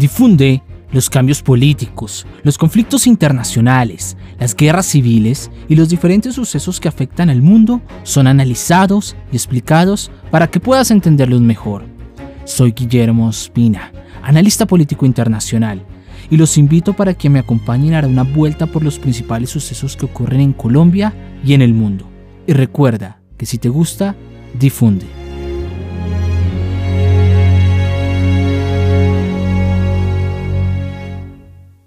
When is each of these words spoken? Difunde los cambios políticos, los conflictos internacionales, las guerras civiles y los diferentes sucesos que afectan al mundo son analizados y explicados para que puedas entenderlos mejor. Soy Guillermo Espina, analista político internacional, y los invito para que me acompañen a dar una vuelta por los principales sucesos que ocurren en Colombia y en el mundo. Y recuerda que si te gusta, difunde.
Difunde 0.00 0.62
los 0.92 1.10
cambios 1.10 1.42
políticos, 1.42 2.26
los 2.42 2.56
conflictos 2.56 3.06
internacionales, 3.06 4.16
las 4.38 4.56
guerras 4.56 4.86
civiles 4.86 5.50
y 5.68 5.76
los 5.76 5.90
diferentes 5.90 6.36
sucesos 6.36 6.80
que 6.80 6.88
afectan 6.88 7.28
al 7.28 7.42
mundo 7.42 7.82
son 8.02 8.26
analizados 8.26 9.14
y 9.30 9.36
explicados 9.36 10.10
para 10.30 10.50
que 10.50 10.58
puedas 10.58 10.90
entenderlos 10.90 11.42
mejor. 11.42 11.84
Soy 12.46 12.72
Guillermo 12.72 13.28
Espina, 13.28 13.92
analista 14.22 14.64
político 14.64 15.04
internacional, 15.04 15.84
y 16.30 16.38
los 16.38 16.56
invito 16.56 16.94
para 16.94 17.12
que 17.12 17.28
me 17.28 17.38
acompañen 17.38 17.92
a 17.92 18.00
dar 18.00 18.06
una 18.06 18.22
vuelta 18.22 18.64
por 18.64 18.82
los 18.82 18.98
principales 18.98 19.50
sucesos 19.50 19.98
que 19.98 20.06
ocurren 20.06 20.40
en 20.40 20.54
Colombia 20.54 21.12
y 21.44 21.52
en 21.52 21.60
el 21.60 21.74
mundo. 21.74 22.08
Y 22.46 22.54
recuerda 22.54 23.20
que 23.36 23.44
si 23.44 23.58
te 23.58 23.68
gusta, 23.68 24.16
difunde. 24.58 25.19